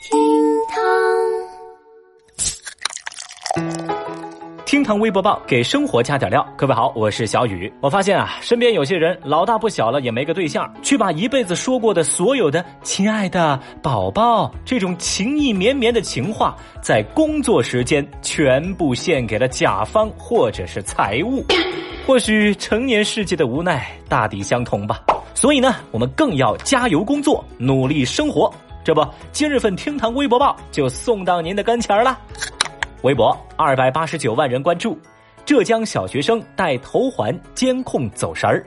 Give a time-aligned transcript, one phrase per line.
[0.00, 0.18] 厅
[0.70, 0.80] 堂，
[4.64, 6.42] 厅堂微博报给生活加点料。
[6.56, 7.70] 各位好，我是小雨。
[7.82, 21.44] 我发现啊，身边有些人老大不小了也没个对象，却把一辈子说过的所有的“亲爱的宝宝”这种情意绵绵的情话，在工作时间全部献给了甲方或者是财务。
[22.06, 25.04] 或许成年世界的无奈大抵相同吧。
[25.34, 28.50] 所以呢，我们更要加油工作，努力生活。
[28.90, 32.18] 这不，今日份厅堂微博报就送到您的跟前儿了。
[33.02, 34.98] 微博二百八十九万人关注，
[35.46, 38.66] 浙江小学生戴头环监控走神儿。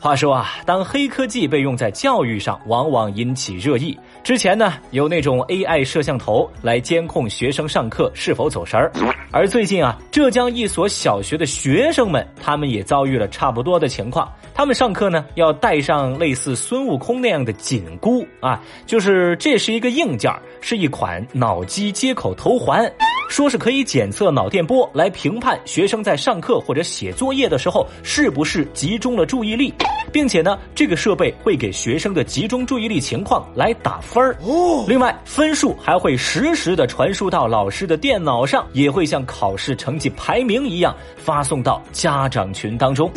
[0.00, 4.00] 话说啊，当黑科技被用在教育上，往往引起热议。
[4.24, 8.90] 之前呢，有那种 AI 摄像头来监控学生上课是否走神儿，
[9.30, 14.26] 而最近啊，浙江一所小学的学生们，他们也遭遇了差不多的情况。
[14.54, 22.90] 他们上课呢，要带上类似孙悟空那样的紧箍啊，就是这是一个硬件，是一款脑机接口头环，
[23.28, 29.74] 说是可以检测脑电波来评判学生在上课或者写作业的时候是不是集中了注意力，
[30.12, 34.00] 并且呢，这个设备会给学生的集中注意力情况来打。
[34.00, 43.10] 分儿哦，另外分数还会实时的传输到老师的电脑上，也会像考试成绩排名一样发送到家长群当中。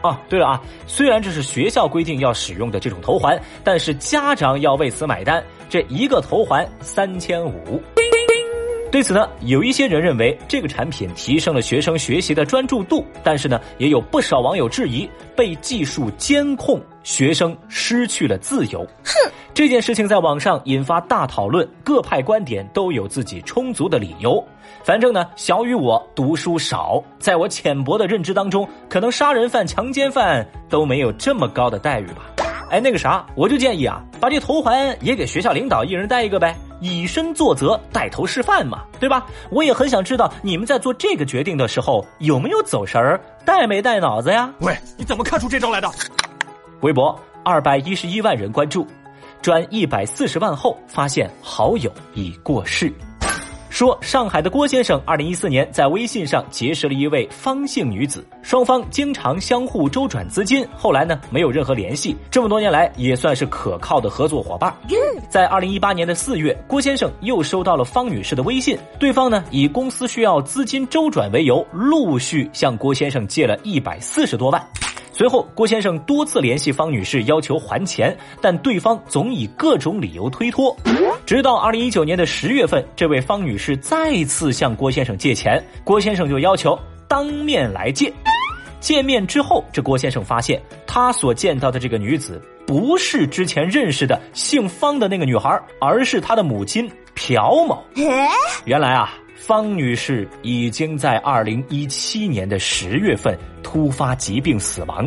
[0.00, 7.80] 啊，对了啊，虽然这是学校规定要使用的这种头环，但是家长要为此买单，这一个头环三千五。
[8.94, 18.86] 对此呢，有一些人认为这个产品提升了学生学习的专注度，但是呢，也有不少网友质疑被技术监控，学生失去了自由。
[19.04, 24.40] 哼，这件事情在网上引发大讨论，各派观点都有自己充足的理由。
[24.84, 32.30] 反正呢，小雨我读书少，在我浅薄的认知当中，可能杀人犯、强奸犯都没有这么高的待遇吧。
[32.70, 36.56] 哎，那个啥，我就建议啊，把这头环也给学校领导一人戴一个呗。
[36.84, 39.24] 以身作则，带头示范嘛，对吧？
[39.50, 44.52] 我也很想知道你们在做这个决定的时候有没有走神儿，带没带脑子呀？
[44.60, 45.90] 喂，你怎么看出这招来的？
[46.82, 48.86] 微博二百一十一万人关注，
[49.40, 52.92] 转一百四十万后发现好友已过世。
[53.74, 62.16] 说上海的郭先生，二零一四年在微信上结识了一位方姓女子，双方经常相互周转资金，后来呢没有任何联系。
[62.30, 64.72] 这么多年来也算是可靠的合作伙伴。
[65.28, 74.64] 在二零一八年的四月，郭先生又收到了方女士的微信，对方呢以公司需要资金周转为由，陆续向郭先生借了一百四十多万。
[75.16, 80.76] 随后，郭先生多次联系方女士要求还钱，但对方总以各种理由推脱。
[81.24, 86.76] 直到二零一九年的十月份，这位方女士再次向郭先生借钱，郭先生就要求
[87.06, 88.12] 当面来借。
[88.80, 97.80] 见面之后，这郭先生发现他所见到的这个女子不是之前认识的姓方的那个女孩，而是他的母亲朴某。
[98.66, 99.14] 原来啊。
[99.34, 105.06] 方女士已经在二零一七年的十月份突发疾病死亡，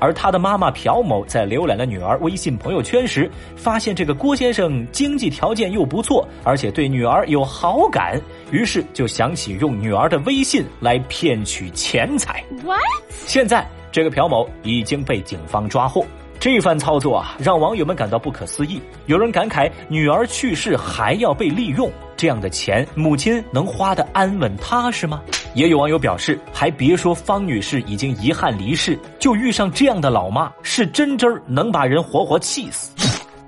[0.00, 12.44] 而她的妈妈朴某在浏览了女儿微信朋友圈时，发现这个郭先生经济条件又不错，而且对女儿有好感，于是就想起用女儿的微信来骗取钱财。
[12.64, 12.80] What？
[13.26, 16.04] 现在这个朴某已经被警方抓获。
[16.40, 18.80] 这番操作啊，让网友们感到不可思议。
[19.06, 25.22] 有人感慨，女儿去世还要被利用，这样的钱，母亲能花得安稳踏实吗？
[25.54, 32.90] 也有网友表示，还别说方女士已经遗憾离世，就遇上这样的老妈，是真真儿能把人活活气死。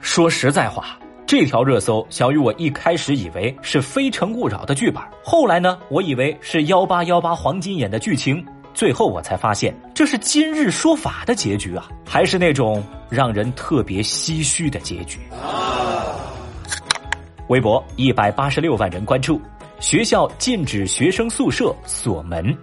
[0.00, 8.44] 说实在话，这条热搜，小雨我一开始以为是《非诚勿扰》的剧本，后来呢，我以为是幺八幺八黄金眼的剧情。
[8.74, 15.18] 最后我才发现，这是今日说法的结局啊，还是那种让人特别唏嘘的结局。
[17.48, 19.40] 微博一百八十六万人关注，
[19.78, 22.56] 学校禁止学生宿舍锁门。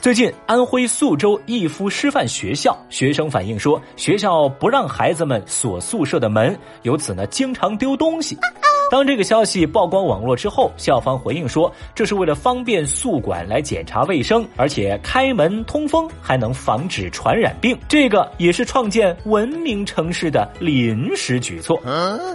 [0.00, 8.38] 最近，安徽宿州逸夫师范学校学生反映说，学校不让孩子们锁宿舍的门，由此呢，经常丢东西。
[8.90, 21.80] 当这个消息曝光网络之后，校方回应说，这是为了方便宿管来检查卫生，而且开门通风还能防止传染病，这个也是创建文明城市的临时举措。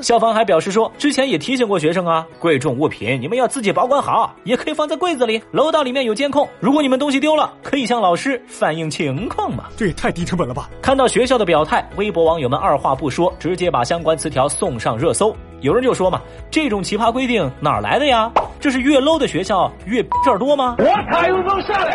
[0.02, 9.66] 校方还表示说，之前也提醒过学生啊，贵重物品你们要自己保管好，也可以放在柜子里，楼道里面有监控，如果你们东西丢了，可以向老师反映情况嘛。
[9.78, 10.70] 这也太低成本了吧！
[10.82, 15.36] 看到学校的表态，微博网友们二话不说，直接把相关词条送上热搜。
[15.62, 18.32] 有人就说嘛，这种奇葩规定哪儿来的呀？
[18.60, 20.76] 这是越 low 的学校越事儿多吗？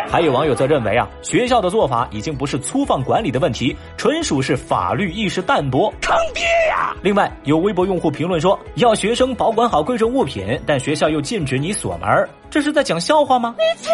[0.09, 6.93] 还有网友则认为啊，学校的做法已经不是粗放管理的问题，纯属是法律意识淡薄，坑爹呀！
[7.01, 13.55] 另外，有微博用户评论说，要学生保管好贵重物品，但学校又禁止你锁门，这是在讲笑话吗？
[13.57, 13.89] 你去！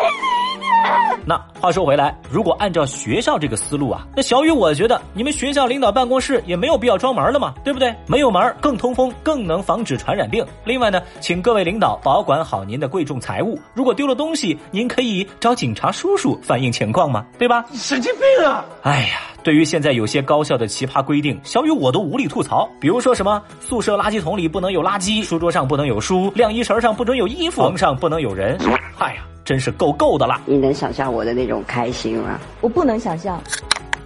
[1.26, 7.96] 那话说回来，如果按照学校这个思路啊，那小雨我觉得你们学校领导办公室也没有必要装门了嘛，对不对？
[8.08, 10.46] 没有门更通风，更能防止传染病。
[10.66, 12.66] 另外呢，请各位领导保管好。
[12.66, 17.26] 您的贵重财物，如果丢了东西，您可以找警察叔叔反映情况嘛？
[17.40, 17.64] 对吧？
[17.74, 18.66] 神经病啊！
[18.82, 22.70] 哎呀，对于现在有些高校的奇葩规定，小雨我都无力吐槽。
[22.82, 28.58] 比如说什么宿舍垃圾桶里不能有垃圾，书桌上不能有书，晾衣绳上不准有衣服，床上不能有人。
[28.98, 30.42] 哎呀，真是够够的了！
[30.46, 32.40] 你能想象我的那种开心吗？
[32.62, 33.42] 我不能想象。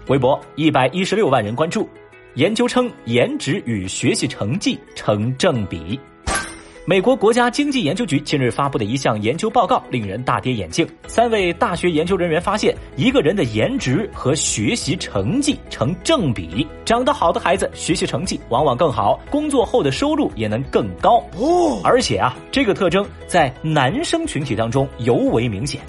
[0.07, 1.87] 微博一百一十六万人关注，
[2.35, 5.99] 研究称颜值与学习成绩成正比。
[6.89, 10.87] 美国国家经济研究局近日发布的一项研究报告令人大跌眼镜。
[11.05, 21.17] 三位大学研究人员发现，一个人的颜值和学习成绩成正比，长得好的孩子学习成绩往往更好，工作后的收入也能更高。
[21.37, 25.81] 哦，而且啊，这个特征在男生群体当中尤为明显。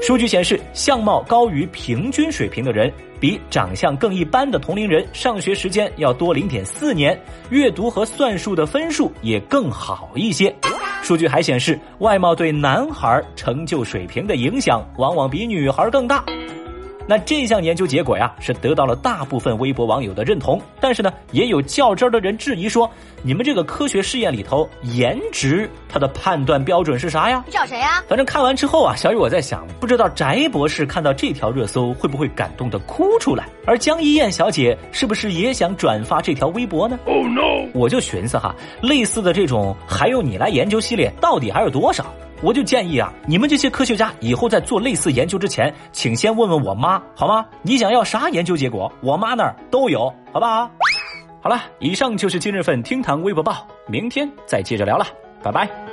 [0.00, 7.18] 数据显示，相貌高于平均水平的人，比长相更一般的同龄人上学时间要多零点四年，
[7.50, 10.54] 阅读和算术的分数也更好一些。
[11.02, 16.24] 数据还显示，外貌对男孩成就水平的影响往往比女孩更大。
[17.10, 20.62] 那这项研究结果呀，是得到了大部分微博网友的认同。
[20.80, 22.88] 但是呢，也有较真儿的人质疑说
[23.20, 27.42] ：“你们这个科学试验里头，颜值它的判断标准是啥呀？
[27.48, 33.48] 你找谁呀？”反正看完之后啊，小雨我在想，不知道翟博士看到这条热搜会不会感动的哭出来？
[33.66, 37.68] 而江一燕小姐是不是也想转发这条微博呢？Oh no！
[37.74, 42.06] 我就寻思哈，类似的这种还用你来研究系列，到底还有多少？
[42.42, 47.44] 我就建议啊，你们这些科学家以后在做类似研究之前，请先问问我妈好吗？
[47.62, 50.70] 你想要啥研究结果，我妈那儿都有，好不好？
[51.42, 55.06] 好了，以上就是今日份厅堂微博报，明天再接着聊了，
[55.42, 55.89] 拜拜。